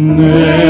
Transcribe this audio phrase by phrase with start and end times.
[0.00, 0.69] Nee.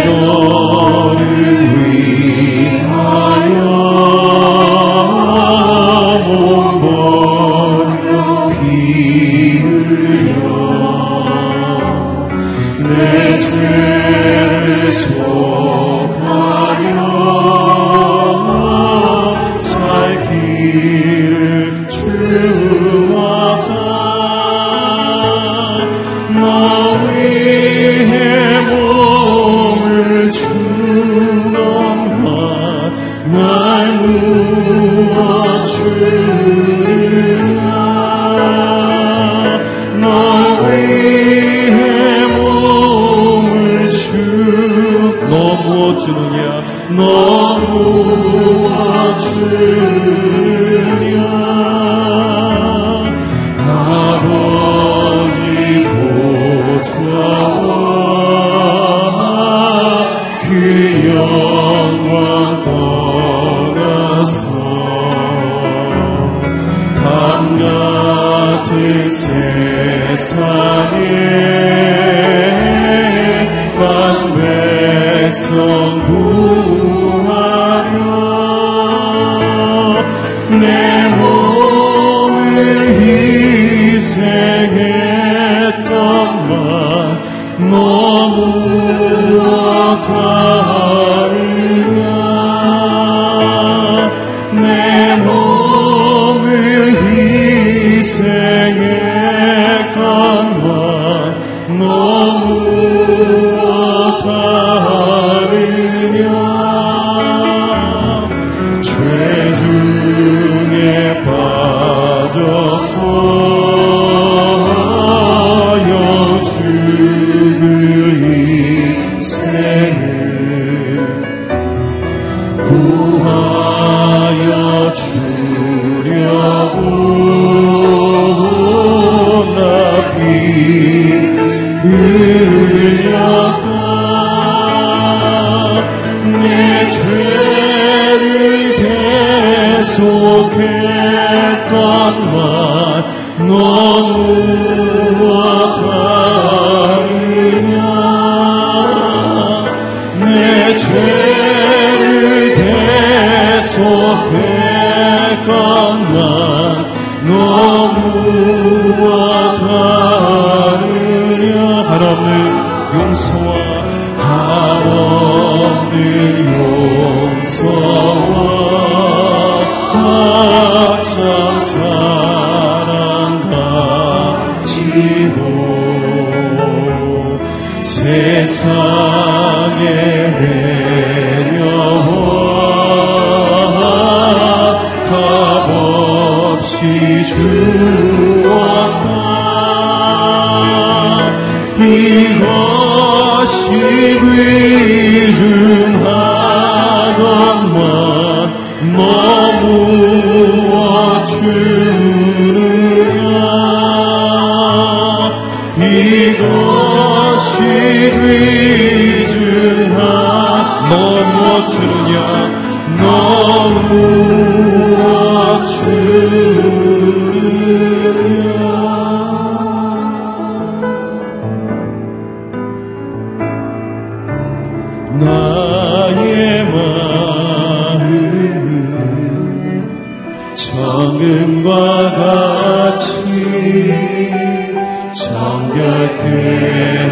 [235.81, 237.09] 거룩하게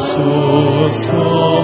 [0.00, 1.57] 하소서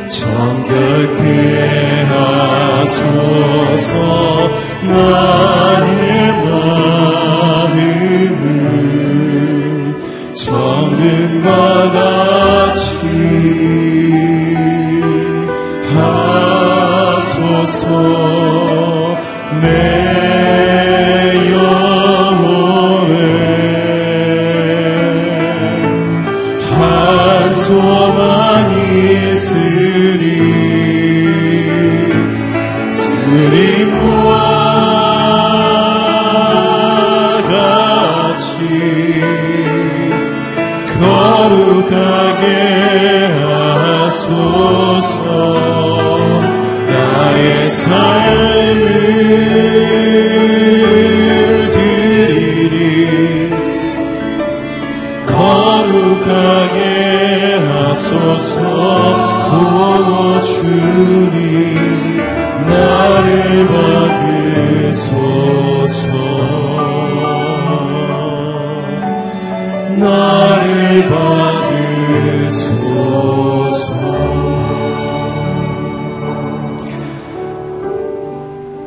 [0.09, 1.21] 정결케
[2.81, 3.91] 하소서.
[4.89, 5.40] 나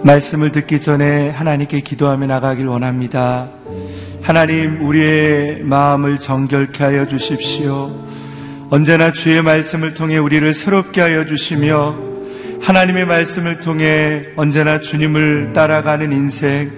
[0.04, 3.50] 말씀을 듣기 전에 하나님께 기도하며 나가길 원합니다.
[4.22, 7.90] 하나님, 우리의 마음을 정결케 하여 주십시오.
[8.70, 11.96] 언제나 주의 말씀을 통해 우리를 새롭게 하여 주시며
[12.62, 16.72] 하나님의 말씀을 통해 언제나 주님을 따라가는 인생,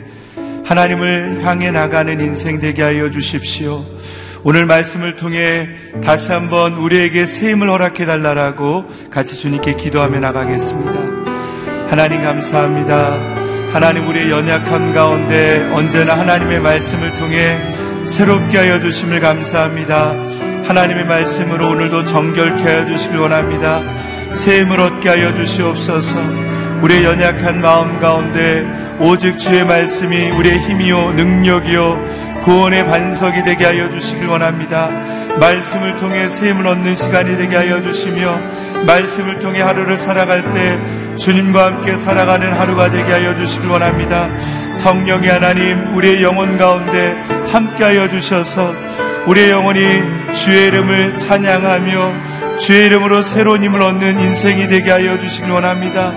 [0.64, 3.84] 하나님을 향해 나가는 인생 되게 하여 주십시오.
[4.48, 5.68] 오늘 말씀을 통해
[6.04, 11.90] 다시 한번 우리에게 새 힘을 허락해 달라라고 같이 주님께 기도하며 나가겠습니다.
[11.90, 13.18] 하나님 감사합니다.
[13.74, 17.58] 하나님 우리의 연약함 가운데 언제나 하나님의 말씀을 통해
[18.06, 20.14] 새롭게 하여 주심을 감사합니다.
[20.68, 23.82] 하나님의 말씀으로 오늘도 정결케 하여 주시길 원합니다.
[24.30, 26.20] 새 힘을 얻게 하여 주시옵소서.
[26.84, 28.64] 우리의 연약한 마음 가운데
[29.00, 34.90] 오직 주의 말씀이 우리의 힘이요 능력이요 구원의 반석이 되게 하여 주시길 원합니다.
[35.40, 38.40] 말씀을 통해 새 힘을 얻는 시간이 되게 하여 주시며
[38.86, 40.78] 말씀을 통해 하루를 살아갈 때
[41.18, 44.30] 주님과 함께 살아가는 하루가 되게 하여 주시길 원합니다.
[44.76, 47.16] 성령의 하나님 우리의 영혼 가운데
[47.52, 48.76] 함께 하여 주셔서
[49.26, 56.14] 우리의 영혼이 주의 이름을 찬양하며 주의 이름으로 새로운 힘을 얻는 인생이 되게 하여 주시길 원합니다.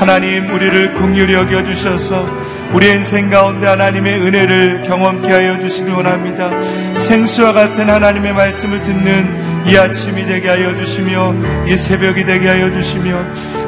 [0.00, 2.26] 하나님 우리를 긍휼히 여겨 주셔서
[2.72, 6.50] 우리의 인생 가운데 하나님의 은혜를 경험케 하여 주시길 원합니다.
[6.96, 11.34] 생수와 같은 하나님의 말씀을 듣는 이 아침이 되게 하여 주시며
[11.68, 13.14] 이 새벽이 되게 하여 주시며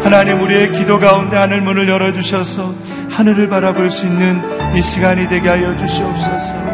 [0.02, 2.75] 하나님 우리의 기도 가운데 하늘 문을 열어 주셔서
[3.11, 4.40] 하늘을 바라볼 수 있는
[4.74, 6.71] 이 시간이 되게 하여 주시옵소서.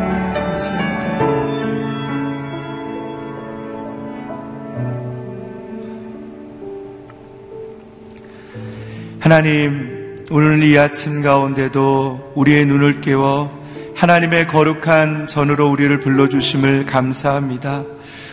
[9.31, 13.63] 하나님, 오늘 이 아침 가운데도 우리의 눈을 깨워
[13.95, 17.85] 하나님의 거룩한 전으로 우리를 불러주심을 감사합니다.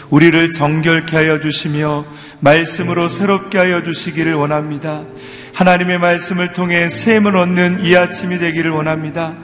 [0.09, 2.05] 우리를 정결케 하여 주시며
[2.39, 5.03] 말씀으로 새롭게 하여 주시기를 원합니다.
[5.53, 9.35] 하나님의 말씀을 통해 샘을 얻는 이 아침이 되기를 원합니다.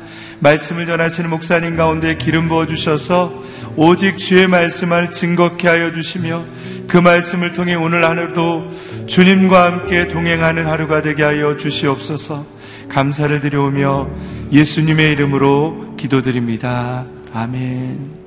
[0.41, 3.43] 말씀을 전하시는 목사님 가운데 기름 부어 주셔서
[3.75, 6.43] 오직 주의 말씀을 증거케 하여 주시며
[6.87, 8.71] 그 말씀을 통해 오늘 하루도
[9.07, 12.45] 주님과 함께 동행하는 하루가 되게 하여 주시옵소서
[12.89, 14.09] 감사를 드려오며
[14.51, 17.05] 예수님의 이름으로 기도드립니다.
[17.33, 18.19] 아멘.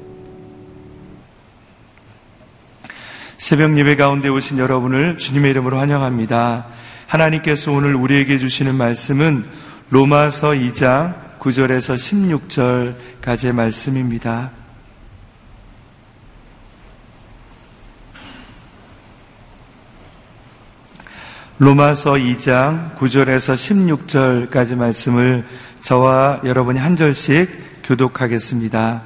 [3.37, 6.67] 새벽 예배 가운데 오신 여러분을 주님의 이름으로 환영합니다.
[7.09, 9.45] 하나님께서 오늘 우리에게 주시는 말씀은
[9.91, 14.51] 로마서 2장 9절에서 16절까지의 말씀입니다.
[21.59, 25.45] 로마서 2장 9절에서 16절까지 말씀을
[25.83, 29.03] 저와 여러분이 한 절씩 교독하겠습니다.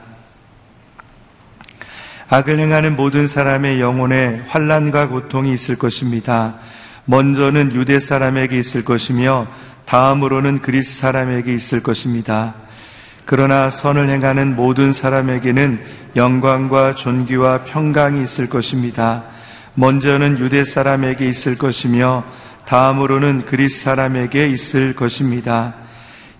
[2.28, 6.54] 악을 행하는 모든 사람의 영혼에 환란과 고통이 있을 것입니다.
[7.10, 9.46] 먼저는 유대 사람에게 있을 것이며
[9.86, 12.54] 다음으로는 그리스 사람에게 있을 것입니다.
[13.24, 15.80] 그러나 선을 행하는 모든 사람에게는
[16.16, 19.24] 영광과 존귀와 평강이 있을 것입니다.
[19.72, 22.24] 먼저는 유대 사람에게 있을 것이며
[22.66, 25.76] 다음으로는 그리스 사람에게 있을 것입니다.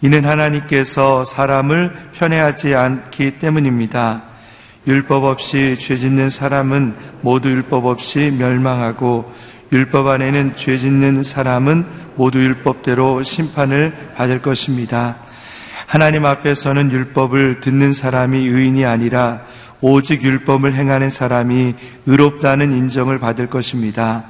[0.03, 4.25] 이는 하나님께서 사람을 편애하지 않기 때문입니다.
[4.87, 9.33] 율법 없이 죄 짓는 사람은 모두 율법 없이 멸망하고
[9.73, 15.17] 율법 안에는 죄 짓는 사람은 모두 율법대로 심판을 받을 것입니다.
[15.87, 19.43] 하나님 앞에서는 율법을 듣는 사람이 의인이 아니라
[19.81, 21.75] 오직 율법을 행하는 사람이
[22.07, 24.25] 의롭다는 인정을 받을 것입니다.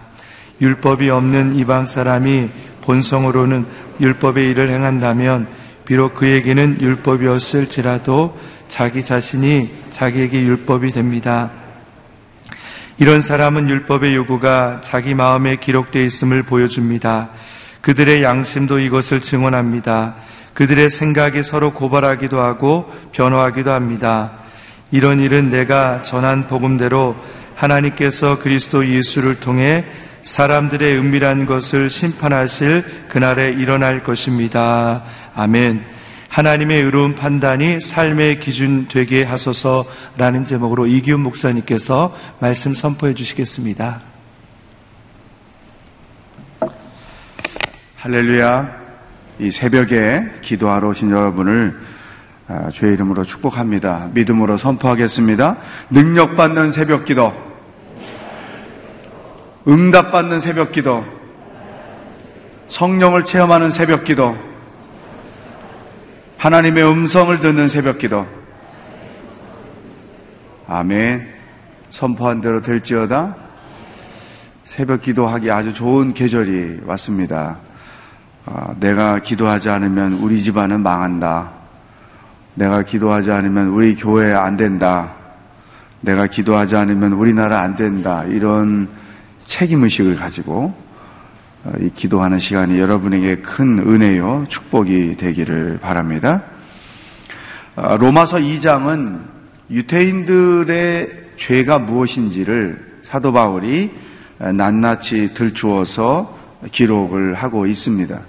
[0.60, 2.50] 율법이 없는 이방 사람이
[2.82, 3.66] 본성으로는
[4.00, 5.48] 율법의 일을 행한다면
[5.84, 8.36] 비록 그에게는 율법이었을지라도
[8.68, 11.50] 자기 자신이 자기에게 율법이 됩니다.
[13.00, 17.30] 이런 사람은 율법의 요구가 자기 마음에 기록되어 있음을 보여줍니다.
[17.80, 20.16] 그들의 양심도 이것을 증언합니다.
[20.52, 24.32] 그들의 생각이 서로 고발하기도 하고 변화하기도 합니다.
[24.90, 27.14] 이런 일은 내가 전한 복음대로
[27.54, 29.84] 하나님께서 그리스도 예수를 통해
[30.22, 35.04] 사람들의 은밀한 것을 심판하실 그날에 일어날 것입니다.
[35.36, 35.97] 아멘.
[36.28, 44.00] 하나님의 의로운 판단이 삶의 기준 되게 하소서라는 제목으로 이기훈 목사님께서 말씀 선포해 주시겠습니다.
[47.96, 48.78] 할렐루야.
[49.40, 51.78] 이 새벽에 기도하러 오신 여러분을
[52.46, 54.08] 아, 주의 이름으로 축복합니다.
[54.14, 55.56] 믿음으로 선포하겠습니다.
[55.90, 57.32] 능력받는 새벽 기도.
[59.66, 61.04] 응답받는 새벽 기도.
[62.68, 64.36] 성령을 체험하는 새벽 기도.
[66.38, 68.24] 하나님의 음성을 듣는 새벽 기도.
[70.68, 71.26] 아멘.
[71.90, 73.34] 선포한 대로 될지어다.
[74.64, 77.58] 새벽 기도하기 아주 좋은 계절이 왔습니다.
[78.46, 81.50] 아, 내가 기도하지 않으면 우리 집안은 망한다.
[82.54, 85.14] 내가 기도하지 않으면 우리 교회 안 된다.
[86.02, 88.22] 내가 기도하지 않으면 우리나라 안 된다.
[88.24, 88.88] 이런
[89.46, 90.87] 책임의식을 가지고 어,
[91.80, 96.42] 이 기도하는 시간이 여러분에게 큰 은혜요, 축복이 되기를 바랍니다.
[97.76, 99.20] 아, 로마서 2장은
[99.70, 103.92] 유태인들의 죄가 무엇인지를 사도 바울이
[104.38, 106.38] 낱낱이 들추어서
[106.70, 108.20] 기록을 하고 있습니다.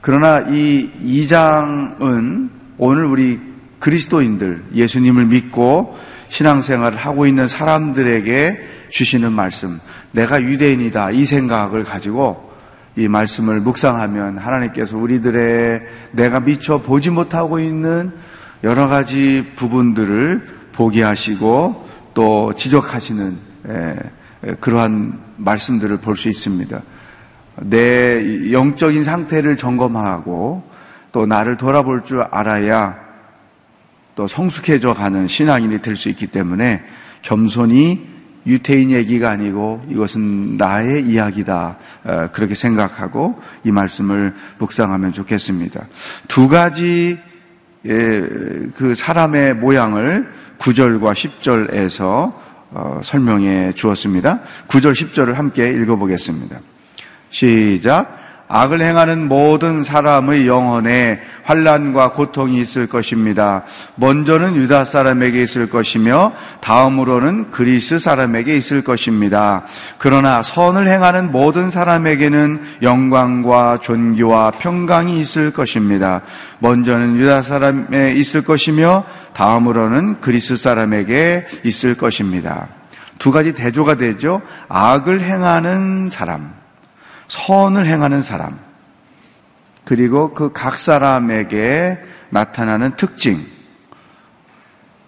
[0.00, 3.40] 그러나 이 2장은 오늘 우리
[3.78, 5.96] 그리스도인들, 예수님을 믿고
[6.28, 9.80] 신앙생활을 하고 있는 사람들에게 주시는 말씀,
[10.12, 12.52] 내가 유대인이다, 이 생각을 가지고
[12.96, 18.12] 이 말씀을 묵상하면 하나님께서 우리들의 내가 미처 보지 못하고 있는
[18.62, 23.36] 여러 가지 부분들을 보게 하시고 또 지적하시는
[24.60, 26.82] 그러한 말씀들을 볼 수 있습니다.
[27.56, 30.62] 내 영적인 상태를 점검하고
[31.12, 32.96] 또 나를 돌아볼 줄 알아야
[34.14, 36.82] 또 성숙해져 가는 신앙인이 될 수 있기 때문에
[37.22, 38.11] 겸손히
[38.46, 41.76] 유태인 얘기가 아니고 이것은 나의 이야기다.
[42.04, 45.86] 어, 그렇게 생각하고 이 말씀을 묵상하면 좋겠습니다.
[46.28, 47.18] 두 가지
[47.82, 52.32] 그 사람의 모양을 9절과 10절에서
[52.74, 54.40] 어, 설명해 주었습니다.
[54.68, 56.60] 9절, 10절을 함께 읽어보겠습니다.
[57.28, 58.21] 시작.
[58.54, 63.62] 악을 행하는 모든 사람의 영혼에 환란과 고통이 있을 것입니다.
[63.94, 69.64] 먼저는 유다 사람에게 있을 것이며 다음으로는 그리스 사람에게 있을 것입니다.
[69.96, 76.20] 그러나 선을 행하는 모든 사람에게는 영광과 존귀와 평강이 있을 것입니다.
[76.58, 82.68] 먼저는 유다 사람에 있을 것이며 다음으로는 그리스 사람에게 있을 것입니다.
[83.18, 84.42] 두 가지 대조가 되죠.
[84.68, 86.61] 악을 행하는 사람.
[87.32, 88.58] 선을 행하는 사람,
[89.84, 91.98] 그리고 그 각 사람에게
[92.28, 93.42] 나타나는 특징,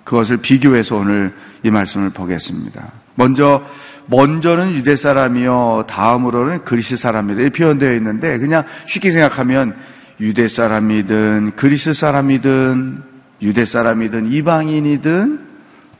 [0.04, 2.92] 그것을 비교해서 오늘 이 말씀을 보겠습니다.
[3.14, 3.62] 먼저,
[4.06, 7.42] 먼저는 유대 사람이요, 다음으로는 그리스 사람이다.
[7.42, 9.76] 이 표현되어 있는데, 그냥 쉽게 생각하면
[10.18, 13.02] 유대 사람이든 그리스 사람이든
[13.42, 15.46] 유대 사람이든 이방인이든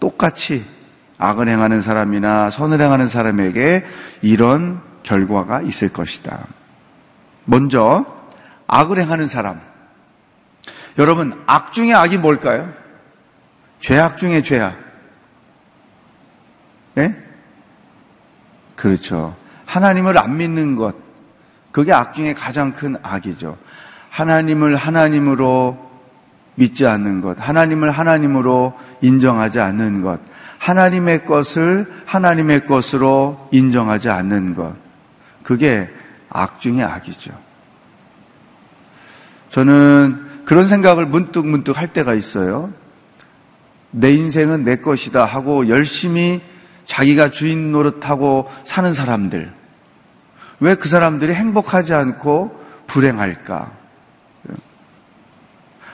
[0.01, 0.65] 똑같이
[1.19, 3.85] 악을 행하는 사람이나 선을 행하는 사람에게
[4.23, 6.41] 이런 결과가 있을 것이다.
[7.45, 8.05] 먼저
[8.67, 9.61] 악을 행하는 사람.
[10.99, 12.73] 여러분, 악 중에 악이 뭘까요?
[13.81, 14.77] 죄악 중에 죄악.
[16.99, 17.17] 예?
[18.75, 19.37] 그렇죠.
[19.67, 20.97] 하나님을 안 믿는 것.
[21.71, 23.57] 그게 악 중에 가장 큰 악이죠.
[24.11, 25.91] 하나님을 하나님으로
[26.55, 27.37] 믿지 않는 것.
[27.41, 30.21] 하나님을 하나님으로 인정하지 않는 것.
[30.59, 34.84] 하나님의 것을 하나님의 것으로 인정하지 않는 것.
[35.45, 35.89] 그게
[36.29, 37.31] 악 중의 악이죠.
[39.51, 42.73] 저는 그런 생각을 문득 문득 할 때가 있어요.
[43.93, 46.43] 내 인생은 내 것이다 하고 열심히
[46.87, 49.53] 자기가 주인 노릇하고 사는 사람들.
[50.61, 53.71] 왜 그 사람들이 행복하지 않고 불행할까?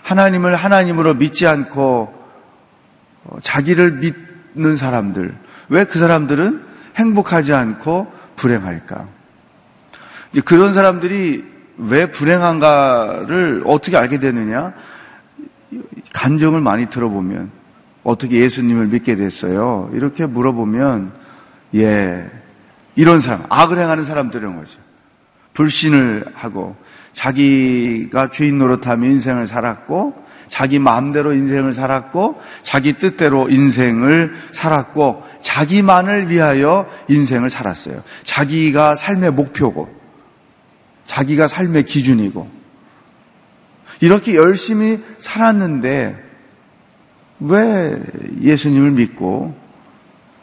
[0.03, 2.15] 하나님을 하나님으로 믿지 않고
[3.43, 3.93] 자기를
[4.55, 5.37] 믿는 사람들.
[5.69, 6.65] 왜 그 사람들은
[6.97, 9.20] 행복하지 않고 불행할까?
[10.45, 11.45] 그런 사람들이
[11.77, 14.73] 왜 불행한가를 어떻게 알게 되느냐?
[16.13, 17.51] 간증을 많이 들어보면
[18.03, 19.91] 어떻게 예수님을 믿게 됐어요?
[19.93, 21.13] 이렇게 물어보면
[21.77, 22.31] 예
[22.97, 24.79] 이런 사람 악을 행하는 사람들인 거죠.
[25.55, 26.77] 불신을 하고
[27.13, 30.15] 자기가 주인 노릇하며 인생을 살았고
[30.49, 38.03] 자기 마음대로 인생을 살았고 자기 뜻대로 인생을 살았고 자기만을 위하여 인생을 살았어요.
[38.25, 40.00] 자기가 삶의 목표고
[41.11, 42.49] 자기가 삶의 기준이고
[44.01, 46.31] 이렇게 열심히 살았는데
[47.41, 48.01] 왜
[48.41, 49.57] 예수님을 믿고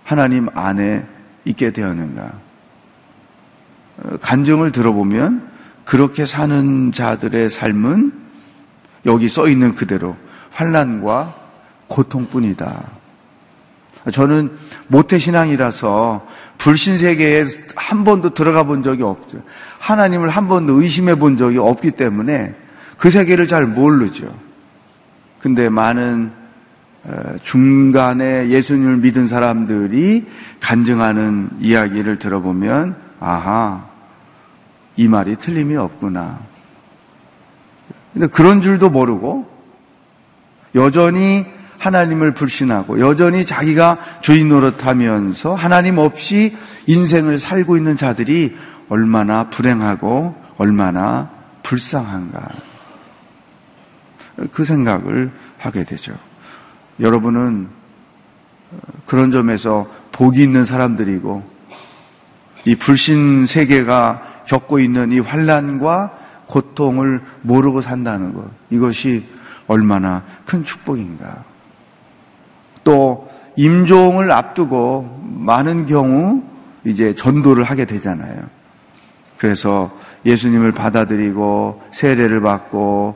[0.04, 1.06] 하나님 안에
[1.46, 2.34] 있게 되었는가?
[4.20, 5.50] 간증을 들어보면
[5.86, 8.12] 그렇게 사는 자들의 삶은
[9.06, 10.18] 여기 써 있는 그대로
[10.52, 11.34] 환란과
[11.88, 12.92] 고통뿐이다.
[14.12, 14.52] 저는
[14.88, 17.46] 모태 신앙이라서 불신 세계에
[17.76, 19.42] 한 번도 들어가 본 적이 없어요.
[19.80, 22.56] 하나님을 한 번도 의심해 본 적이 없기 때문에
[22.98, 24.34] 그 세계를 잘 모르죠.
[25.40, 26.32] 근데 많은
[27.04, 30.26] 어, 중간에 예수님을 믿은 사람들이
[30.60, 33.88] 간증하는 이야기를 들어보면 아하
[34.98, 36.40] 이 말이 틀림이 없구나.
[38.14, 39.48] 근데 그런 줄도 모르고
[40.76, 41.46] 여전히
[41.77, 46.55] 하나님을 불신하고 여전히 자기가 주인 노릇하면서 하나님 없이
[46.88, 48.57] 인생을 살고 있는 자들이
[48.89, 51.29] 얼마나 불행하고 얼마나
[51.63, 52.48] 불쌍한가.
[54.51, 56.13] 그 생각을 하게 되죠.
[57.00, 57.68] 여러분은
[59.05, 61.57] 그런 점에서 복이 있는 사람들이고
[62.66, 69.25] 이 불신 세계가 겪고 있는 이 환란과 고통을 모르고 산다는 것 이것이
[69.68, 71.44] 얼마나 큰 축복인가.
[72.88, 76.42] 또 임종을 앞두고 많은 경우
[76.86, 78.44] 이제 전도를 하게 되잖아요.
[79.38, 79.92] 그래서
[80.26, 83.16] 예수님을 받아들이고 세례를 받고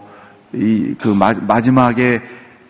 [0.53, 2.21] 이 그 마지막에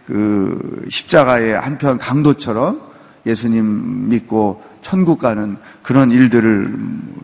[0.06, 2.80] 그 십자가의 한편 강도처럼
[3.26, 6.78] 예수님 믿고 천국 가는 그런 일들을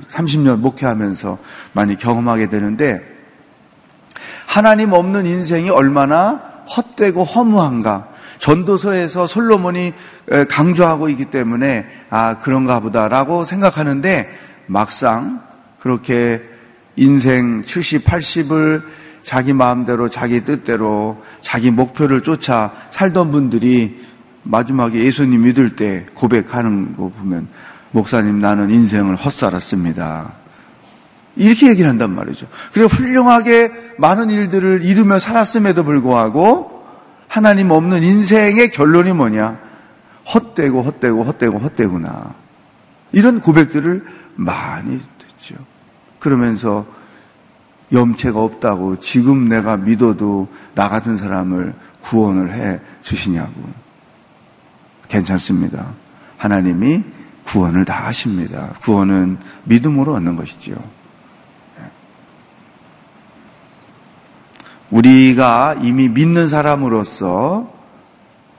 [0.10, 1.38] 30년 목회하면서
[1.74, 3.04] 많이 경험하게 되는데
[4.48, 6.42] 하나님 없는 인생이 얼마나
[6.76, 8.17] 헛되고 허무한가.
[8.40, 9.94] 전도서에서 솔로몬이
[10.50, 14.30] 강조하고 있기 때문에 아, 그런가 보다라고 생각하는데
[14.68, 15.42] 막상
[15.80, 16.42] 그렇게
[16.96, 18.84] 인생 70, 80을
[19.24, 24.02] 자기 마음대로 자기 뜻대로 자기 목표를 쫓아 살던 분들이
[24.44, 27.48] 마지막에 예수님 믿을 때 고백하는 거 보면
[27.92, 30.34] 목사님 나는 인생을 헛살았습니다.
[31.36, 32.48] 이렇게 얘기를 한단 말이죠.
[32.74, 36.77] 그리고 훌륭하게 많은 일들을 이루며 살았음에도 불구하고
[37.28, 39.60] 하나님 없는 인생의 결론이 뭐냐?
[40.34, 42.34] 헛되고 헛되고 헛되고 헛되구나.
[43.12, 45.56] 이런 고백들을 많이 듣죠.
[46.20, 46.86] 그러면서
[47.92, 53.54] 염체가 없다고 지금 내가 믿어도 나 같은 사람을 구원을 해 주시냐고.
[55.08, 55.88] 괜찮습니다.
[56.38, 57.04] 하나님이
[57.46, 58.74] 구원을 다 하십니다.
[58.82, 60.76] 구원은 믿음으로 얻는 것이지요.
[64.92, 67.72] 우리가 이미 믿는 사람으로서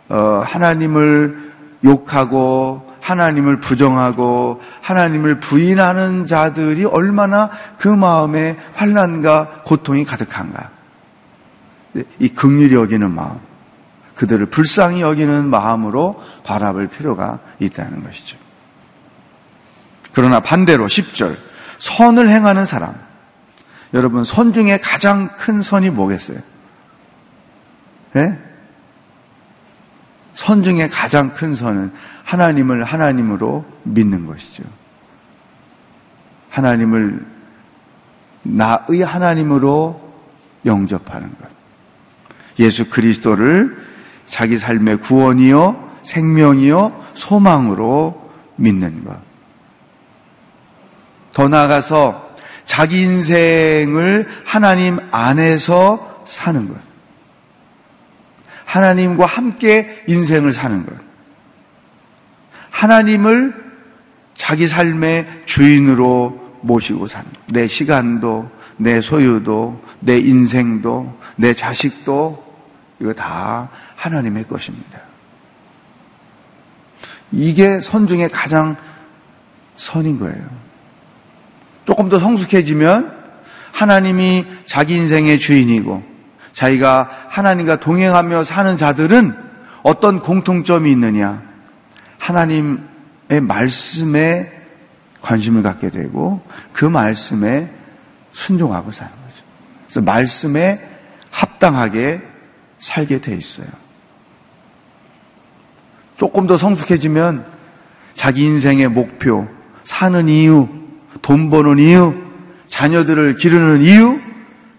[0.09, 1.53] 어, 하나님을
[1.85, 10.71] 욕하고 하나님을 부정하고 하나님을 부인하는 자들이 얼마나 그 마음에 환란과 고통이 가득한가.
[12.19, 13.38] 이 극률이 여기는 마음,
[14.14, 18.37] 그들을 불쌍히 여기는 마음으로 바라볼 필요가 있다는 것이죠.
[20.12, 21.37] 그러나 반대로 10절
[21.79, 23.08] 선을 행하는 사람.
[23.94, 26.38] 여러분 선 중에 가장 큰 선이 뭐겠어요?
[28.12, 28.38] 네?
[30.35, 31.92] 선 중에 가장 큰 선은
[32.24, 34.62] 하나님을 하나님으로 믿는 것이죠.
[36.51, 37.27] 하나님을
[38.42, 40.01] 나의 하나님으로
[40.64, 41.48] 영접하는 것.
[42.59, 43.87] 예수 그리스도를
[44.27, 49.18] 자기 삶의 구원이요, 생명이요, 소망으로 믿는 것.
[51.33, 52.28] 더 나아가서
[52.69, 56.77] 자기 인생을 하나님 안에서 사는 것.
[58.67, 60.95] 하나님과 함께 인생을 사는 것.
[62.71, 63.55] 하나님을
[64.35, 67.41] 자기 삶의 주인으로 모시고 사는 것.
[67.47, 72.47] 내 시간도, 내 소유도, 내 인생도, 내 자식도,
[73.01, 75.01] 이거 다 하나님의 것입니다.
[77.33, 78.77] 이게 선 중에 가장
[79.79, 80.68] 선인 거예요.
[81.88, 83.16] 조금 더 성숙해지면
[83.72, 86.03] 하나님이 자기 인생의 주인이고
[86.53, 89.35] 자기가 하나님과 동행하며 사는 자들은
[89.83, 91.42] 어떤 공통점이 있느냐?
[92.18, 94.53] 하나님의 말씀에
[95.22, 96.42] 관심을 갖게 되고
[96.74, 97.70] 그 말씀에
[98.33, 99.42] 순종하고 사는 거죠.
[99.87, 100.87] 그래서 말씀에
[101.31, 102.20] 합당하게
[102.81, 103.68] 살게 돼 있어요.
[106.18, 107.46] 조금 더 성숙해지면
[108.12, 109.48] 자기 인생의 목표,
[109.85, 110.78] 사는 이유,
[111.29, 112.14] 돈 버는 이유,
[112.69, 114.19] 자녀들을 기르는 이유,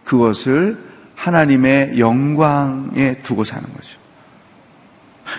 [0.04, 0.84] 그것을
[1.14, 4.00] 하나님의 영광에 두고 사는 거죠.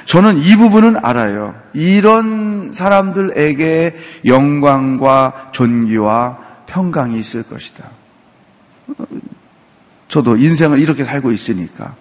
[0.04, 1.60] 저는 이 부분은 알아요.
[1.72, 7.90] 이런 사람들에게 영광과 존귀와 평강이 있을 것이다.
[10.06, 11.96] 저도 인생을 이렇게 살고 있으니까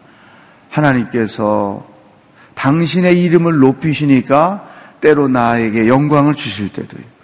[0.69, 1.83] 하나님께서
[2.53, 4.67] 당신의 이름을 높이시니까
[5.01, 7.18] 때로 나에게 영광을 주실 때도 있고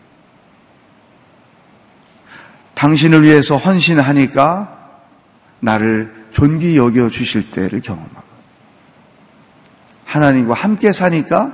[2.76, 4.78] 당신을 위해서 헌신하니까
[5.60, 8.26] 나를 존귀 여겨 주실 때를 경험하고
[10.06, 11.54] 하나님과 함께 사니까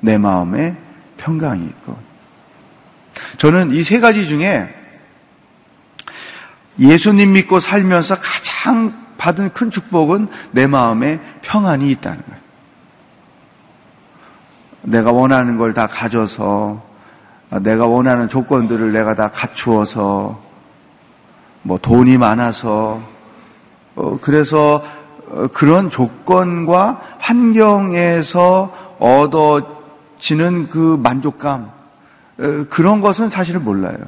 [0.00, 0.76] 내 마음에
[1.16, 1.98] 평강이 있고.
[3.38, 4.74] 저는 이 세 가지 중에
[6.78, 12.40] 예수님 믿고 살면서 가장 받은 큰 축복은 내 마음에 평안이 있다는 거예요.
[14.82, 16.86] 내가 원하는 걸 다 가져서
[17.62, 20.47] 내가 원하는 조건들을 내가 다 갖추어서
[21.68, 22.98] 뭐 돈이 많아서
[23.94, 24.82] 어, 그래서
[25.28, 31.70] 어, 그런 조건과 환경에서 얻어지는 그 만족감,
[32.38, 33.98] 어, 그런 것은 사실은 몰라요.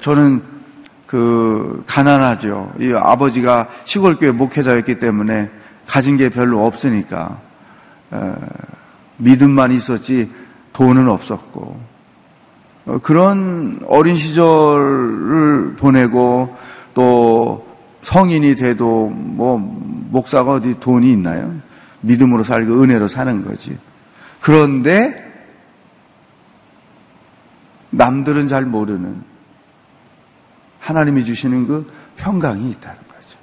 [0.00, 0.42] 저는
[1.06, 2.72] 그 가난하죠.
[2.80, 5.50] 이 아버지가 시골 교회 목회자였기 때문에
[5.86, 7.38] 가진 게 별로 없으니까
[8.12, 8.34] 어,
[9.18, 10.30] 믿음만 있었지
[10.72, 11.91] 돈은 없었고
[13.02, 16.56] 그런 어린 시절을 보내고
[16.94, 17.66] 또
[18.02, 19.58] 성인이 돼도 뭐
[20.10, 21.54] 목사가 어디 돈이 있나요?
[22.00, 23.78] 믿음으로 살고 은혜로 사는 거지.
[24.40, 25.32] 그런데
[27.90, 29.22] 남들은 잘 모르는
[30.80, 33.38] 하나님이 주시는 그 평강이 있다는 거죠.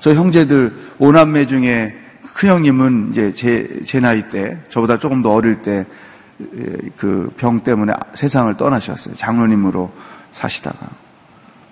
[0.00, 1.94] 저 형제들 오남매 중에
[2.34, 5.86] 큰 형님은 이제 제, 제 나이 때 저보다 조금 더 어릴 때
[6.96, 9.14] 그 병 때문에 세상을 떠나셨어요.
[9.14, 9.90] 장로님으로
[10.32, 10.88] 사시다가.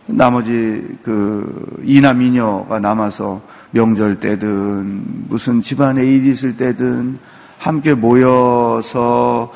[0.06, 7.18] 나머지 그 이남 이녀가 남아서 명절 때든 무슨 집안에 일이 있을 때든
[7.58, 9.52] 함께 모여서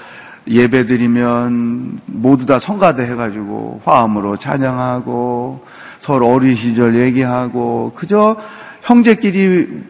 [0.46, 5.64] 예배 드리면 모두 다 성가대 해가지고 화음으로 찬양하고
[6.00, 8.36] 서로 어린 시절 얘기하고 그저
[8.82, 9.82] 형제끼리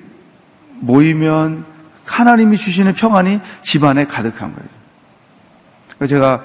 [0.80, 1.64] 모이면
[2.06, 4.75] 하나님이 주시는 평안이 집안에 가득한 거예요.
[6.08, 6.42] 제가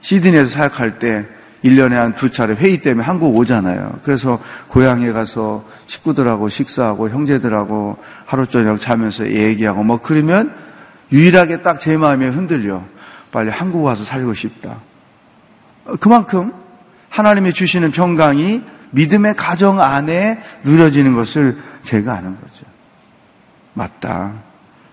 [0.00, 1.26] 시드니에서 사역할 때
[1.64, 4.00] 1년에 한 두 차례 회의 때문에 한국 오잖아요.
[4.02, 10.52] 그래서 고향에 가서 식구들하고 식사하고 형제들하고 하루 저녁 자면서 얘기하고 뭐 그러면
[11.12, 12.82] 유일하게 딱 제 마음에 흔들려.
[13.30, 14.76] 빨리 한국 와서 살고 싶다.
[16.00, 16.52] 그만큼
[17.08, 22.66] 하나님이 주시는 평강이 믿음의 가정 안에 누려지는 것을 제가 아는 거죠.
[23.74, 24.34] 맞다.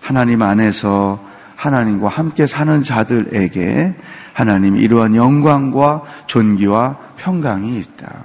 [0.00, 1.22] 하나님 안에서
[1.60, 3.94] 하나님과 함께 사는 자들에게
[4.32, 8.24] 하나님이 이러한 영광과 존귀와 평강이 있다.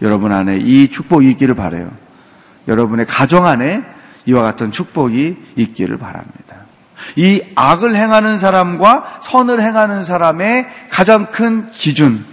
[0.00, 1.90] 여러분 안에 이 축복이 있기를 바래요.
[2.68, 3.82] 여러분의 가정 안에
[4.26, 6.56] 이와 같은 축복이 있기를 바랍니다.
[7.16, 12.24] 이 악을 행하는 사람과 선을 행하는 사람의 가장 큰 기준,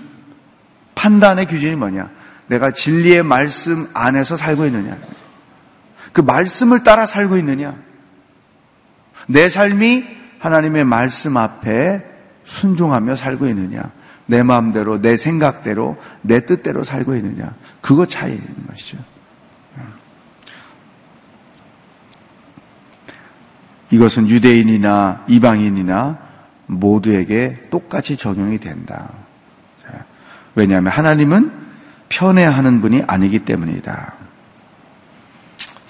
[0.93, 2.09] 판단의 기준이 뭐냐?
[2.45, 4.95] 내가 진리의 말씀 안에서 살고 있느냐.
[6.11, 7.84] 그 말씀을 따라 살고 있느냐?
[9.27, 10.05] 내 삶이
[10.39, 12.05] 하나님의 말씀 앞에
[12.45, 13.91] 순종하며 살고 있느냐?
[14.27, 17.53] 내 마음대로, 내 생각대로, 내 뜻대로 살고 있느냐?
[17.81, 18.97] 그거 차이인 것이죠.
[23.91, 26.17] 이것은 유대인이나 이방인이나
[26.65, 29.09] 모두에게 똑같이 적용이 된다.
[30.55, 31.51] 왜냐하면 하나님은
[32.09, 34.24] 편애하는 분이 아니기 때문이다.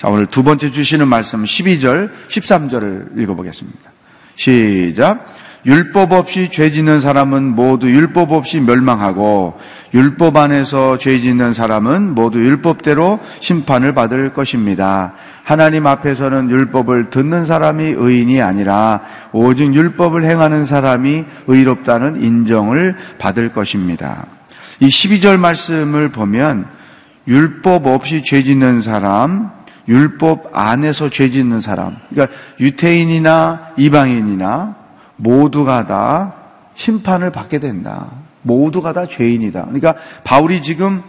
[0.06, 3.92] 자, 오늘 두 번째 주시는 말씀 12절, 13절을 읽어보겠습니다.
[4.36, 5.34] 시작.
[5.66, 9.60] 율법 없이 죄 짓는 사람은 모두 율법 없이 멸망하고
[9.96, 15.14] 율법 안에서 죄 짓는 사람은 모두 율법대로 심판을 받을 것입니다.
[15.44, 24.28] 하나님 앞에서는 율법을 듣는 사람이 의인이 아니라 오직 율법을 행하는 사람이 의롭다는 인정을 받을 것입니다.
[24.80, 26.68] 이 12절 말씀을 보면
[27.28, 29.55] 율법 없이 죄 짓는 사람,
[29.88, 34.76] 율법 안에서 죄 짓는 사람, 그러니까 유태인이나 이방인이나
[35.18, 36.34] 모두가 다
[36.74, 38.08] 심판을 받게 된다.
[38.42, 39.64] 모두가 다 죄인이다.
[39.66, 41.02] 그러니까 바울이 지금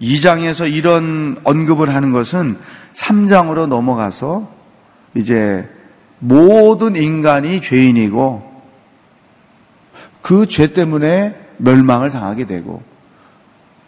[0.00, 2.58] 2장에서 이런 언급을 하는 것은
[2.94, 4.48] 3장으로 넘어가서
[5.14, 5.68] 이제
[6.18, 8.50] 모든 인간이 죄인이고
[10.22, 12.82] 그 죄 때문에 멸망을 당하게 되고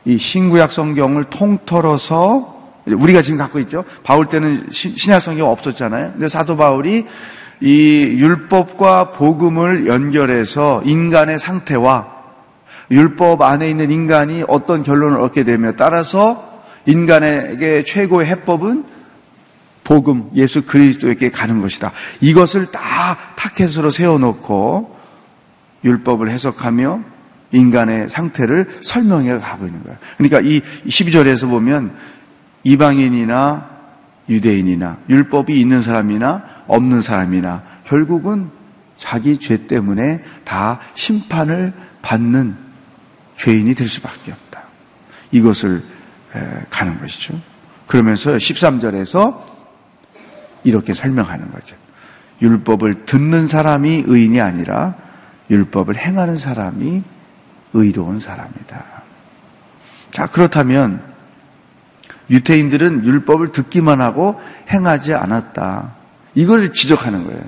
[0.04, 2.53] 이 신구약 성경을 통틀어서
[2.86, 3.84] 우리가 지금 갖고 있죠.
[4.02, 6.12] 바울 때는 신약 성경 없었잖아요.
[6.12, 7.06] 근데 사도 바울이
[7.60, 12.12] 이 율법과 복음을 연결해서 인간의 상태와
[12.90, 18.84] 율법 안에 있는 인간이 어떤 결론을 얻게 되며 따라서 인간에게 최고의 해법은
[19.84, 21.92] 복음, 예수 그리스도에게 가는 것이다.
[22.20, 24.96] 이것을 다 타켓으로 세워놓고
[25.84, 27.00] 율법을 해석하며
[27.52, 29.98] 인간의 상태를 설명해 가고 있는 거예요.
[30.16, 31.94] 그러니까 이 12절에서 보면
[32.64, 33.70] 이방인이나
[34.28, 38.50] 유대인이나 율법이 있는 사람이나 없는 사람이나 결국은
[38.96, 42.56] 자기 죄 때문에 다 심판을 받는
[43.36, 44.62] 죄인이 될 수밖에 없다.
[45.30, 45.84] 이것을
[46.70, 47.38] 가는 것이죠.
[47.86, 49.42] 그러면서 13절에서
[50.64, 51.76] 이렇게 설명하는 거죠.
[52.40, 54.94] 율법을 듣는 사람이 의인이 아니라
[55.50, 57.02] 율법을 행하는 사람이
[57.74, 58.84] 의로운 사람이다.
[60.10, 61.13] 자, 그렇다면
[62.30, 65.94] 유태인들은 율법을 듣기만 하고 행하지 않았다.
[66.34, 67.42] 이걸 지적하는 거예요.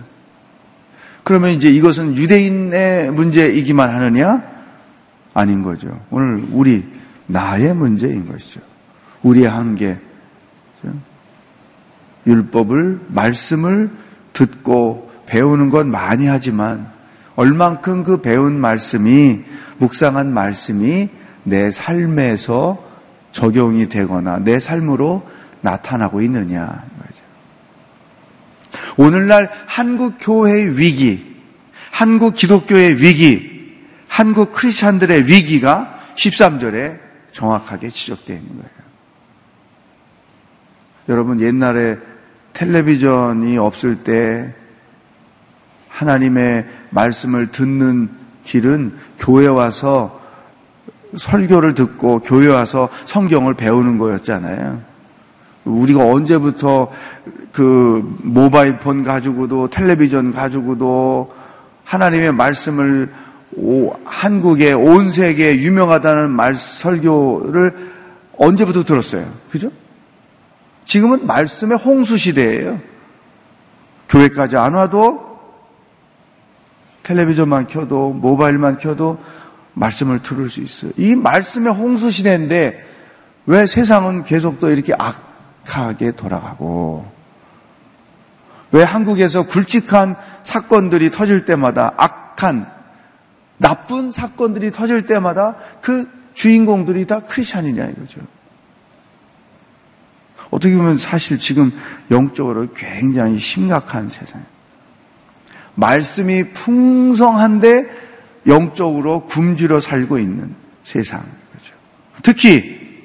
[1.22, 4.42] 그러면 이제 이것은 유대인의 문제이기만 하느냐?
[5.34, 6.00] 아닌 거죠.
[6.10, 6.84] 오늘 우리
[7.26, 8.60] 나의 문제인 것이죠.
[9.22, 9.98] 우리의 한계.
[12.26, 13.90] 율법을 말씀을
[14.32, 16.86] 듣고 배우는 건 많이 하지만
[17.36, 19.44] 얼만큼 그 배운 말씀이
[19.78, 21.08] 묵상한 말씀이
[21.44, 22.85] 내 삶에서
[23.36, 25.28] 적용이 되거나 내 삶으로
[25.60, 26.82] 나타나고 있느냐
[28.96, 31.36] 오늘날 한국 교회의 위기,
[31.90, 33.76] 한국 기독교의 위기,
[34.08, 36.98] 한국 크리스찬들의 위기가 13절에
[37.32, 38.70] 정확하게 지적되어 있는 거예요.
[41.10, 41.98] 여러분 옛날에
[42.54, 44.54] 텔레비전이 없을 때
[45.90, 48.08] 하나님의 말씀을 듣는
[48.44, 50.25] 길은 교회 와서
[51.16, 54.80] 설교를 듣고 교회 와서 성경을 배우는 거였잖아요.
[55.64, 56.90] 우리가 언제부터
[57.52, 61.32] 그 모바일 폰 가지고도 텔레비전 가지고도
[61.84, 63.10] 하나님의 말씀을
[64.04, 67.74] 한국의 온 세계에 유명하다는 말 설교를
[68.38, 69.26] 언제부터 들었어요.
[69.50, 69.70] 그죠?
[70.84, 72.78] 지금은 말씀의 홍수 시대예요.
[74.08, 75.26] 교회까지 안 와도
[77.02, 79.18] 텔레비전만 켜도 모바일만 켜도
[79.76, 80.90] 말씀을 들을 수 있어요.
[80.96, 82.82] 이 말씀의 홍수 시대인데
[83.46, 87.06] 왜 세상은 계속 또 이렇게 악하게 돌아가고
[88.72, 92.66] 왜 한국에서 굵직한 사건들이 터질 때마다 악한
[93.58, 98.20] 나쁜 사건들이 터질 때마다 그 주인공들이 다 크리스찬이냐 이거죠.
[100.50, 101.72] 어떻게 보면 사실 지금
[102.10, 104.56] 영적으로 굉장히 심각한 세상이에요.
[105.74, 108.05] 말씀이 풍성한데
[108.46, 110.54] 영적으로 굶주려 살고 있는
[110.84, 111.24] 세상.
[111.52, 111.74] 그죠
[112.22, 113.04] 특히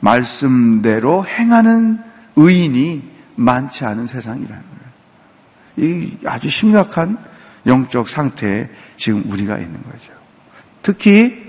[0.00, 1.98] 말씀대로 행하는
[2.36, 3.02] 의인이
[3.36, 4.62] 많지 않은 세상이라는
[5.76, 5.88] 거예요.
[5.90, 7.18] 이 아주 심각한
[7.66, 10.12] 영적 상태에 지금 우리가 있는 거죠.
[10.82, 11.46] 특히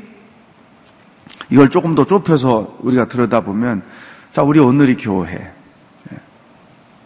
[1.50, 3.84] 이걸 조금 더 좁혀서 우리가 들여다보면
[4.32, 5.52] 자, 우리 오늘이 교회.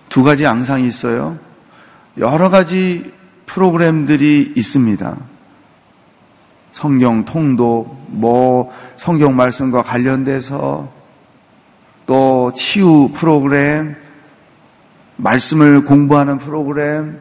[0.10, 1.40] 두 가지 양상이 있어요.
[2.18, 3.12] 여러 가지
[3.46, 5.18] 프로그램들이 있습니다.
[6.74, 10.90] 성경 통독, 뭐 성경 말씀과 관련돼서
[12.06, 13.96] 또 치유 프로그램,
[15.16, 17.20] 말씀을 공부하는 프로그램,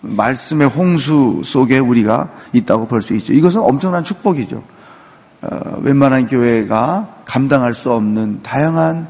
[0.00, 3.34] 말씀의 홍수 속에 우리가 있다고 볼 수 있죠.
[3.34, 4.64] 이것은 엄청난 축복이죠.
[5.42, 9.06] 어, 웬만한 교회가 감당할 수 없는 다양한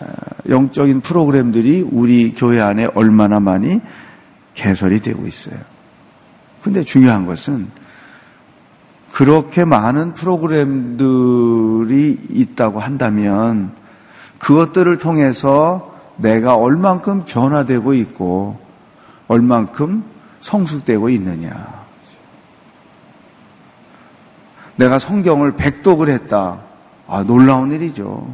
[0.00, 0.06] 어,
[0.48, 3.80] 영적인 프로그램들이 우리 교회 안에 얼마나 많이
[4.54, 5.56] 개설이 되고 있어요.
[6.62, 7.68] 근데 중요한 것은
[9.12, 10.98] 그렇게 많은 프로그램들이
[12.30, 13.72] 있다고 한다면
[14.38, 18.60] 그것들을 통해서 내가 얼만큼 변화되고 있고
[19.28, 20.04] 얼만큼
[20.40, 21.78] 성숙되고 있느냐.
[24.76, 26.60] 내가 성경을 백독을 했다.
[27.08, 28.32] 아, 놀라운 일이죠.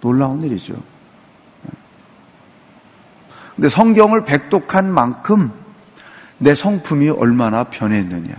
[0.00, 0.74] 놀라운 일이죠.
[3.54, 5.50] 근데 성경을 백독한 만큼
[6.38, 8.34] 내 성품이 얼마나 변했느냐.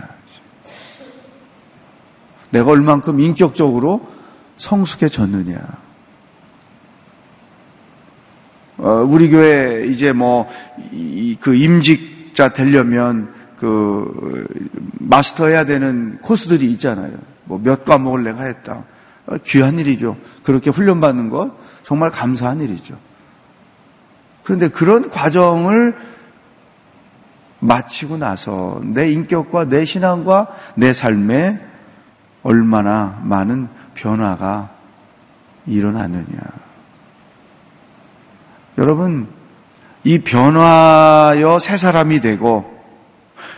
[2.50, 4.06] 내가 얼만큼 인격적으로
[4.58, 5.58] 성숙해졌느냐.
[8.78, 10.48] 어, 우리 교회 이제 뭐,
[11.40, 14.46] 그 임직자 되려면 그,
[14.98, 17.12] 마스터 해야 되는 코스들이 있잖아요.
[17.44, 18.84] 뭐 몇 과목을 내가 했다.
[19.26, 20.16] 어, 귀한 일이죠.
[20.42, 22.96] 그렇게 훈련받는 것 정말 감사한 일이죠.
[24.44, 25.94] 그런데 그런 과정을
[27.58, 31.60] 마치고 나서 내 인격과 내 신앙과 내 삶에
[32.42, 34.70] 얼마나 많은 변화가
[35.66, 36.38] 일어나느냐.
[38.78, 39.28] 여러분,
[40.04, 42.78] 이 변화여 새 사람이 되고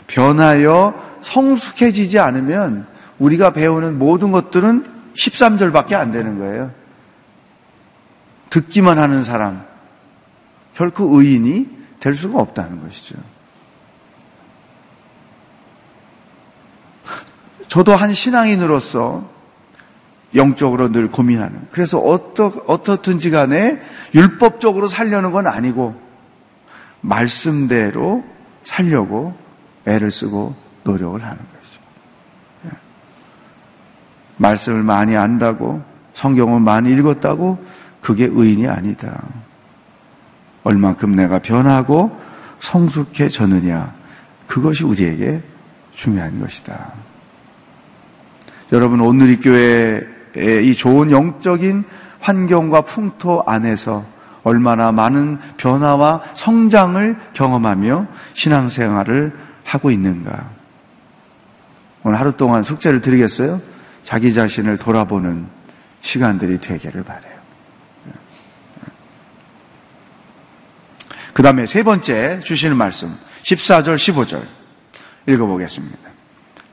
[0.07, 2.87] 변하여 성숙해지지 않으면
[3.18, 6.73] 우리가 배우는 모든 것들은 13절밖에 안 되는 거예요.
[8.51, 9.64] 듣기만 하는 사람,
[10.75, 11.68] 결코 의인이
[12.01, 13.16] 될 수가 없다는 것이죠.
[17.72, 19.26] 저도 한 신앙인으로서
[20.35, 21.68] 영적으로 늘 고민하는.
[21.70, 23.80] 그래서 어떠, 어떻든지 간에
[24.14, 25.98] 율법적으로 살려는 건 아니고,
[27.00, 28.24] 말씀대로
[28.62, 29.35] 살려고
[29.87, 30.54] 애를 쓰고
[30.85, 31.80] 노력을 하는 거죠.
[32.66, 32.70] 예.
[34.37, 35.82] 말씀을 많이 안다고,
[36.12, 37.64] 성경을 많이 읽었다고,
[38.02, 39.22] 그게 의인이 아니다.
[40.64, 42.20] 얼만큼 내가 변하고
[42.61, 43.94] 성숙해졌느냐.
[44.46, 45.40] 그것이 우리에게
[45.94, 47.02] 중요한 것이다.
[48.72, 51.85] 여러분, 오늘 이 교회의 이 좋은 영적인
[52.20, 54.04] 환경과 풍토 안에서
[54.44, 60.50] 얼마나 많은 변화와 성장을 경험하며 신앙생활을 하고 있는가.
[62.02, 63.61] 오늘 하루 동안 숙제를 드리겠어요?
[64.04, 65.46] 자기 자신을 돌아보는
[66.00, 67.32] 시간들이 되기를 바래요.
[71.35, 74.42] 그 다음에 세 번째 주시는 말씀, 14절, 15절
[75.26, 75.98] 읽어보겠습니다.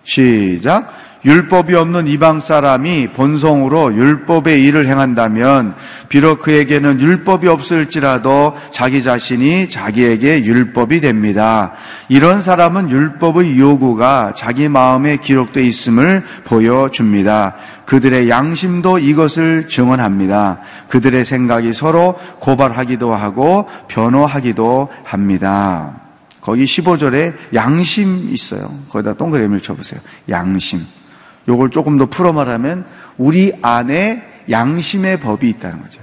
[0.05, 1.09] 시작.
[1.25, 5.75] 율법이 없는 이방 사람이 본성으로 율법의 일을 행한다면
[6.08, 11.73] 비록 그에게는 율법이 없을지라도 자기 자신이 자기에게 율법이 됩니다.
[12.08, 17.55] 이런 사람은 율법의 요구가 자기 마음에 기록되어 있음을 보여줍니다.
[17.86, 20.60] 그들의 양심도 이것을 증언합니다.
[20.88, 25.99] 그들의 생각이 서로 고발하기도 하고 변호하기도 합니다.
[26.39, 28.71] 거기 15절에 양심 있어요.
[28.89, 29.99] 거기다 동그라미를 쳐보세요.
[30.29, 30.98] 양심.
[31.47, 32.86] 요걸 조금 더 풀어 말하면
[33.17, 36.02] 우리 안에 양심의 법이 있다는 거죠.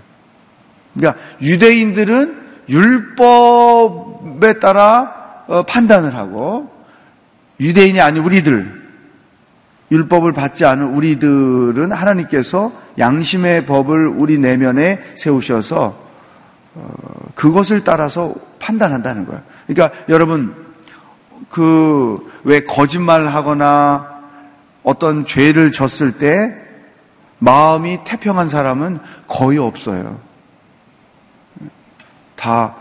[0.94, 6.70] 그러니까 유대인들은 율법에 따라 어, 판단을 하고
[7.60, 8.86] 유대인이 아닌 우리들
[9.92, 16.06] 율법을 받지 않은 우리들은 하나님께서 양심의 법을 우리 내면에 세우셔서
[16.74, 16.88] 어,
[17.34, 19.42] 그것을 따라서 판단한다는 거예요.
[19.66, 20.54] 그러니까 여러분
[21.50, 24.15] 그 왜 거짓말을 하거나
[24.86, 26.54] 어떤 죄를 졌을 때
[27.40, 30.20] 마음이 태평한 사람은 거의 없어요.
[32.36, 32.76] 다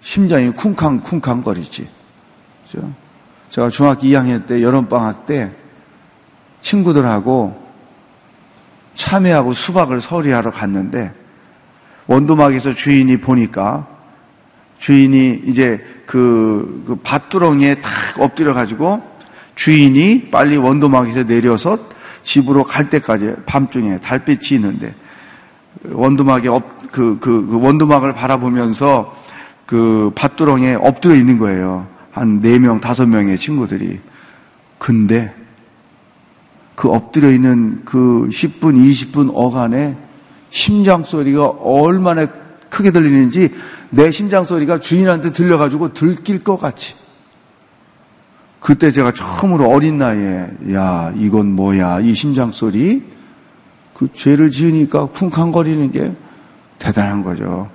[0.00, 1.88] 심장이 쿵쾅쿵쾅 거리지.
[2.62, 2.92] 그죠?
[3.50, 5.50] 제가 중학교 2학년 때 여름방학 때
[6.60, 7.60] 친구들하고
[8.94, 11.12] 참외하고 수박을 서리하러 갔는데
[12.06, 13.88] 원두막에서 주인이 보니까
[14.78, 19.09] 주인이 이제 그, 그 밭두렁이에 탁 엎드려 가지고
[19.60, 21.78] 주인이 빨리 원두막에서 내려서
[22.22, 24.94] 집으로 갈 때까지 밤중에 달빛이 있는데
[25.84, 29.14] 원두막에 엎, 그, 그, 그 원두막을 바라보면서
[29.66, 31.86] 그 밭두렁에 엎드려 있는 거예요.
[32.10, 34.00] 한 4명, 5명의 친구들이.
[34.78, 35.34] 근데
[36.74, 39.94] 그 엎드려 있는 그 10분, 20분 어간에
[40.48, 42.26] 심장 소리가 얼마나
[42.70, 43.52] 크게 들리는지
[43.90, 46.99] 내 심장 소리가 주인한테 들려가지고 들킬 것 같이
[48.60, 53.02] 그때 제가 처음으로 어린 나이에 야 이건 뭐야 이 심장 소리
[53.94, 56.14] 그 죄를 지으니까 쿵쾅거리는 게
[56.78, 57.70] 대단한 거죠.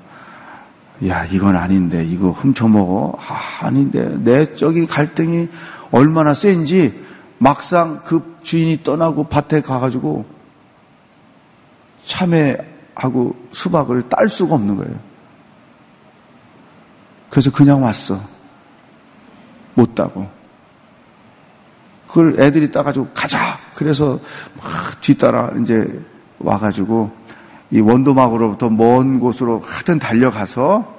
[1.08, 5.50] 야 이건 아닌데 이거 훔쳐 먹어 아, 아닌데 내적인 갈등이
[5.92, 7.04] 얼마나 센지
[7.38, 10.26] 막상 그 주인이 떠나고 밭에 가가지고
[12.06, 15.00] 참외하고 수박을 딸 수가 없는 거예요.
[17.30, 18.20] 그래서 그냥 왔어.
[19.74, 20.30] 못 따고.
[22.08, 23.58] 그걸 애들이 따가지고 가자.
[23.74, 24.20] 그래서
[24.56, 25.88] 막 뒤따라 이제
[26.40, 27.12] 와가지고
[27.72, 30.96] 이 원도막으로부터 먼 곳으로 하여튼 달려가서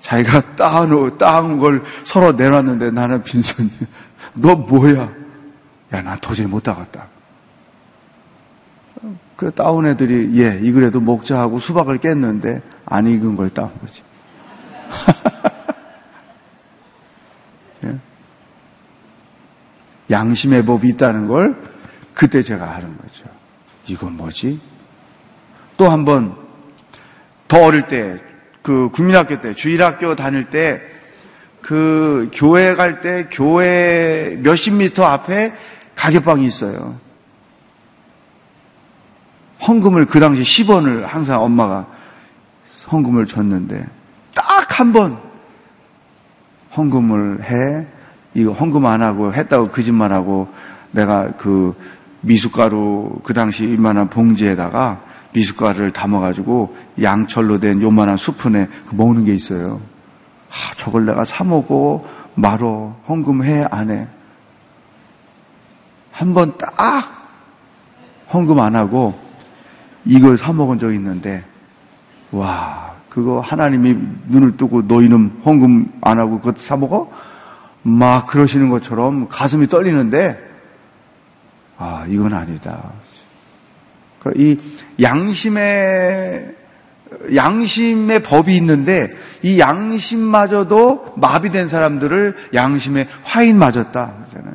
[0.00, 3.70] 자기가 따놓, 따온 걸 서로 내놨는데 나는 빈손이.
[4.34, 5.08] 너 뭐야?
[5.92, 7.06] 야, 나 도저히 못 따갔다.
[9.36, 14.02] 그 따온 애들이, 예, 이 그래도 먹자 하고 수박을 깼는데 안 익은 걸 따온 거지.
[20.12, 21.56] 양심의 법이 있다는 걸
[22.14, 23.24] 그때 제가 아는 거죠.
[23.86, 24.60] 이건 뭐지?
[25.76, 26.36] 또 한 번
[27.48, 28.16] 더 어릴 때,
[28.62, 30.80] 그 국민학교 때, 주일학교 다닐 때,
[31.60, 35.52] 그 교회 갈 때 교회 몇십 미터 앞에
[35.94, 36.98] 가게방이 있어요.
[39.68, 41.86] 헌금을 그 당시 10원을 항상 엄마가
[42.90, 43.86] 헌금을 줬는데
[44.34, 45.18] 딱 한 번
[46.76, 47.86] 헌금을 해
[48.34, 50.48] 이거 헌금 안 하고 했다고 거짓말하고
[50.92, 51.74] 내가 그
[52.22, 55.00] 미숫가루 그 당시 이만한 봉지에다가
[55.32, 59.80] 미숫가루를 담아가지고 양철로 된 요만한 수푼에 그 먹는 게 있어요.
[60.50, 64.06] 아, 저걸 내가 사 먹고 말어 헌금해 안 해.
[66.12, 66.70] 한 번 딱
[68.32, 69.18] 헌금 안 하고
[70.04, 71.44] 이걸 사 먹은 적이 있는데
[72.30, 73.96] 와 그거 하나님이
[74.28, 77.10] 눈을 뜨고 너희는 헌금 안 하고 그것 사 먹어?
[77.82, 80.38] 막 그러시는 것처럼 가슴이 떨리는데
[81.78, 82.92] 아 이건 아니다.
[84.18, 84.58] 그러니까 이
[85.00, 86.56] 양심의
[87.34, 89.10] 양심의 법이 있는데
[89.42, 94.14] 이 양심마저도 마비된 사람들을 양심에 화인 맞았다.
[94.18, 94.54] 그러잖아요.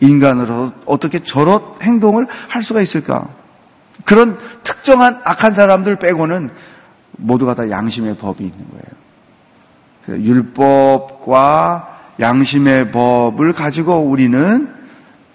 [0.00, 3.28] 인간으로 어떻게 저런 행동을 할 수가 있을까?
[4.04, 6.50] 그런 특정한 악한 사람들 빼고는
[7.12, 10.22] 모두가 다 양심의 법이 있는 거예요.
[10.22, 14.68] 율법과 양심의 법을 가지고 우리는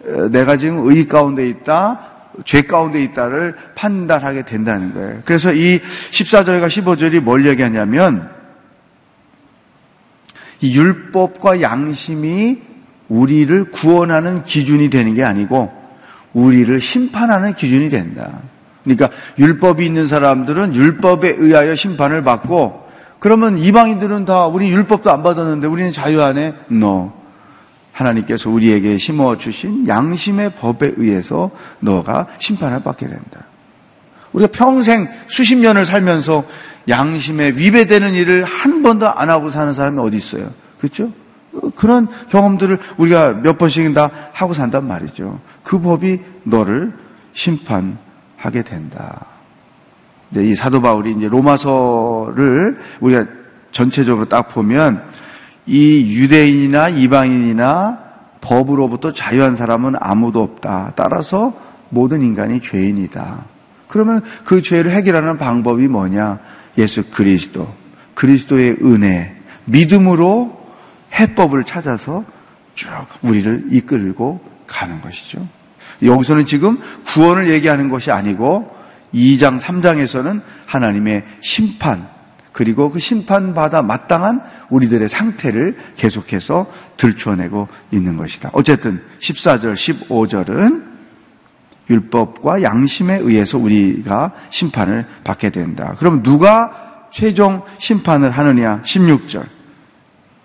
[0.05, 1.99] 어, 내가 지금 의 가운데 있다,
[2.45, 5.21] 죄 가운데 있다를 판단하게 된다는 거예요.
[5.25, 5.80] 그래서 이
[6.11, 8.30] 14절과 15절이 뭘 얘기하냐면
[10.61, 12.61] 이 율법과 양심이
[13.07, 15.71] 우리를 구원하는 기준이 되는 게 아니고
[16.34, 18.39] 우리를 심판하는 기준이 된다.
[18.84, 22.89] 그러니까 율법이 있는 사람들은 율법에 의하여 심판을 받고
[23.20, 27.11] 그러면 이방인들은 다 우리 율법도 안 받았는데 우리는 자유 안에 no.
[27.91, 33.45] 하나님께서 우리에게 심어 주신 양심의 법에 의해서 너가 심판을 받게 된다.
[34.32, 36.45] 우리가 평생 수십 년을 살면서
[36.88, 40.49] 양심에 위배되는 일을 한 번도 안 하고 사는 사람이 어디 있어요?
[40.80, 41.11] 그렇죠?
[41.76, 45.39] 그런 경험들을 우리가 몇 번씩은 다 하고 산단 말이죠.
[45.63, 46.93] 그 법이 너를
[47.34, 49.26] 심판하게 된다.
[50.32, 53.25] 이제 이 사도 바울이 이제 로마서를 우리가
[53.71, 55.03] 전체적으로 딱 보면
[55.65, 57.99] 이 유대인이나 이방인이나
[58.41, 60.93] 법으로부터 자유한 사람은 아무도 없다.
[60.95, 61.53] 따라서
[61.89, 63.43] 모든 인간이 죄인이다.
[63.88, 66.39] 그러면 그 죄를 해결하는 방법이 뭐냐?
[66.77, 67.67] 예수 그리스도.
[68.13, 69.36] 그리스도의 은혜.
[69.65, 70.57] 믿음으로
[71.13, 72.23] 해법을 찾아서
[72.75, 72.89] 쭉
[73.21, 75.45] 우리를 이끌고 가는 것이죠.
[76.03, 78.78] 여기서는 지금 구원을 얘기하는 것이 아니고
[79.14, 82.07] 2장, 3장에서는 하나님의 심판,
[82.51, 88.49] 그리고 그 심판받아 마땅한 우리들의 상태를 계속해서 들추어내고 있는 것이다.
[88.53, 90.89] 어쨌든 14절, 15절은
[91.89, 95.95] 율법과 양심에 의해서 우리가 심판을 받게 된다.
[95.97, 98.82] 그럼 누가 최종 심판을 하느냐?
[98.84, 99.45] 16절.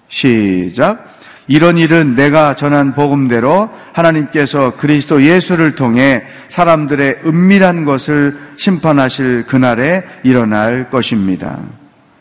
[0.08, 1.13] 시작.
[1.46, 10.88] 이런 일은 내가 전한 복음대로 하나님께서 그리스도 예수를 통해 사람들의 은밀한 것을 심판하실 그날에 일어날
[10.88, 11.58] 것입니다.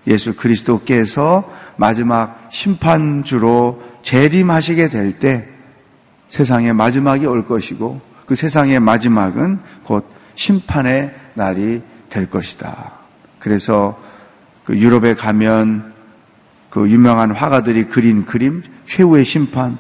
[0.08, 5.54] 예수 그리스도께서 마지막 심판주로 재림하시게 될 때
[6.34, 12.92] 세상의 마지막이 올 것이고 그 세상의 마지막은 곧 심판의 날이 될 것이다.
[13.38, 14.02] 그래서
[14.64, 15.93] 그 유럽에 가면
[16.74, 19.78] 그 유명한 화가들이 그린 그림 최후의 심판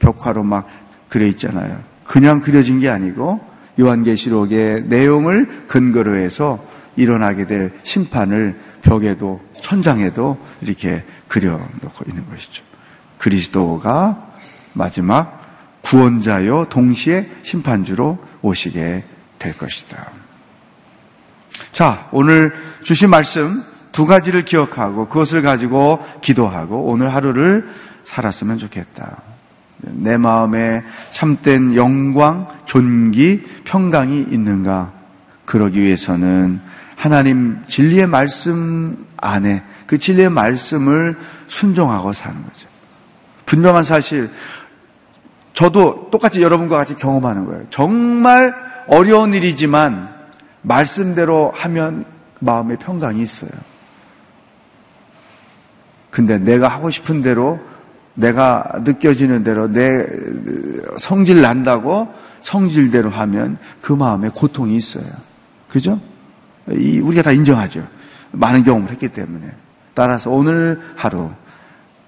[0.00, 0.68] 벽화로 막
[1.08, 1.80] 그려 있잖아요.
[2.02, 3.40] 그냥 그려진 게 아니고
[3.78, 6.58] 요한계시록의 내용을 근거로 해서
[6.96, 12.64] 일어나게 될 심판을 벽에도 천장에도 이렇게 그려 놓고 있는 것이죠.
[13.18, 14.32] 그리스도가
[14.72, 19.04] 마지막 구원자요 동시에 심판주로 오시게
[19.38, 20.10] 될 것이다.
[21.70, 23.62] 자, 오늘 주신 말씀
[23.92, 27.68] 두 가지를 기억하고 그것을 가지고 기도하고 오늘 하루를
[28.04, 29.22] 살았으면 좋겠다.
[29.82, 30.82] 내 마음에
[31.12, 34.92] 참된 영광, 존귀, 평강이 있는가?
[35.44, 36.60] 그러기 위해서는
[36.96, 41.16] 하나님 진리의 말씀 안에 그 진리의 말씀을
[41.48, 42.68] 순종하고 사는 거죠.
[43.44, 44.30] 분명한 사실,
[45.52, 47.64] 저도 똑같이 여러분과 같이 경험하는 거예요.
[47.68, 48.54] 정말
[48.86, 50.08] 어려운 일이지만
[50.62, 52.04] 말씀대로 하면
[52.38, 53.50] 마음에 평강이 있어요.
[56.12, 57.58] 근데 내가 하고 싶은 대로
[58.14, 60.06] 내가 느껴지는 대로 내
[60.98, 65.06] 성질 난다고 성질대로 하면 그 마음에 고통이 있어요.
[65.68, 65.98] 그죠?
[66.66, 67.88] 우리가 다 인정하죠.
[68.32, 69.50] 많은 경험을 했기 때문에.
[69.94, 71.30] 따라서 오늘 하루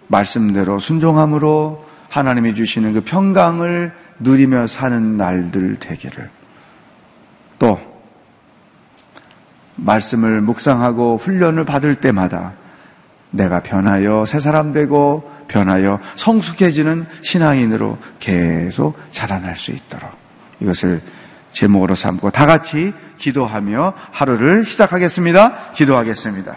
[0.08, 6.28] 말씀대로 순종함으로 하나님이 주시는 그 평강을 누리며 사는 날들 되기를.
[7.58, 7.80] 또
[9.76, 12.52] 말씀을 묵상하고 훈련을 받을 때마다
[13.34, 20.10] 내가 변하여 새 사람 되고 변하여 성숙해지는 신앙인으로 계속 자라날 수 있도록
[20.60, 21.00] 이것을
[21.52, 25.72] 제목으로 삼고 다 같이 기도하며 하루를 시작하겠습니다.
[25.74, 26.56] 기도하겠습니다.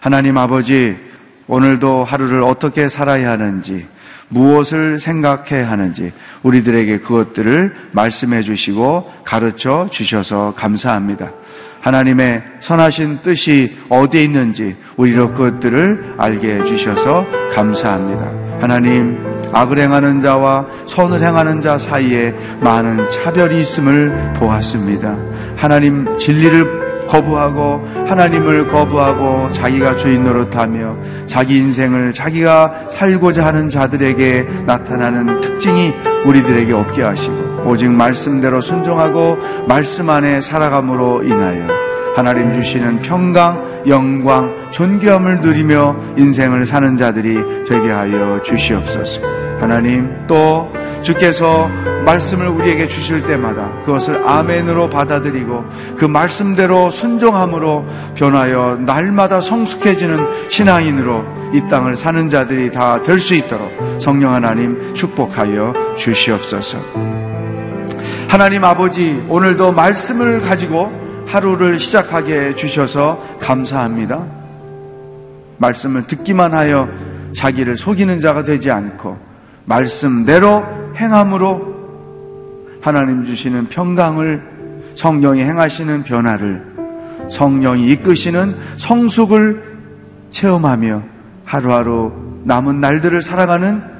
[0.00, 0.96] 하나님 아버지,
[1.48, 3.86] 오늘도 하루를 어떻게 살아야 하는지
[4.28, 6.12] 무엇을 생각해야 하는지
[6.42, 11.30] 우리들에게 그것들을 말씀해 주시고 가르쳐 주셔서 감사합니다.
[11.80, 18.30] 하나님의 선하신 뜻이 어디에 있는지 우리로 그것들을 알게 해 주셔서 감사합니다.
[18.60, 19.18] 하나님,
[19.52, 25.16] 악을 행하는 자와 선을 행하는 자 사이에 많은 차별이 있음을 보았습니다.
[25.56, 35.40] 하나님 진리를 거부하고 하나님을 거부하고 자기가 주인 노릇하며 자기 인생을 자기가 살고자 하는 자들에게 나타나는
[35.40, 35.94] 특징이
[36.26, 41.66] 우리들에게 없게 하시고 오직 말씀대로 순종하고 말씀 안에 살아감으로 인하여
[42.16, 49.20] 하나님 주시는 평강, 영광, 존귀함을 누리며 인생을 사는 자들이 되게 하여 주시옵소서.
[49.60, 51.68] 하나님 또 주께서
[52.04, 55.64] 말씀을 우리에게 주실 때마다 그것을 아멘으로 받아들이고
[55.96, 63.70] 그 말씀대로 순종함으로 변하여 날마다 성숙해지는 신앙인으로 이 땅을 사는 자들이 다 될 수 있도록
[64.00, 67.27] 성령 하나님 축복하여 주시옵소서.
[68.28, 70.92] 하나님 아버지 오늘도 말씀을 가지고
[71.26, 74.22] 하루를 시작하게 해주셔서 감사합니다.
[75.56, 76.88] 말씀을 듣기만 하여
[77.34, 79.16] 자기를 속이는 자가 되지 않고
[79.64, 80.62] 말씀대로
[80.96, 81.78] 행함으로
[82.82, 84.42] 하나님 주시는 평강을
[84.94, 86.66] 성령이 행하시는 변화를
[87.30, 89.62] 성령이 이끄시는 성숙을
[90.28, 91.02] 체험하며
[91.46, 92.12] 하루하루
[92.44, 93.97] 남은 날들을 살아가는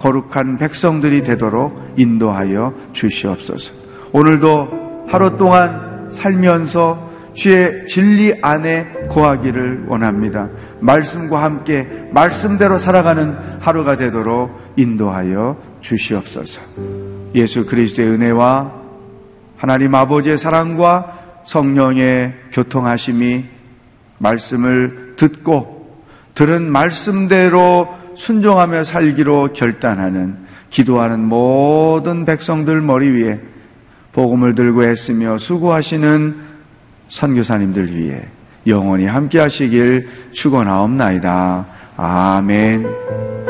[0.00, 3.72] 거룩한 백성들이 되도록 인도하여 주시옵소서.
[4.12, 10.48] 오늘도 하루 동안 살면서 주의 진리 안에 거하기를 원합니다.
[10.80, 16.60] 말씀과 함께 말씀대로 살아가는 하루가 되도록 인도하여 주시옵소서.
[17.34, 18.72] 예수 그리스도의 은혜와
[19.56, 23.44] 하나님 아버지의 사랑과 성령의 교통하심이
[24.18, 25.80] 말씀을 듣고
[26.34, 30.36] 들은 말씀대로 순종하며 살기로 결단하는
[30.68, 33.40] 기도하는 모든 백성들 머리 위에
[34.12, 36.36] 복음을 들고 애쓰며 수고하시는
[37.08, 38.22] 선교사님들 위해
[38.66, 41.66] 영원히 함께 하시길 축원하옵나이다.
[41.96, 43.49] 아멘.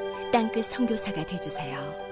[0.31, 2.10] 땅끝 성교사가 되주세요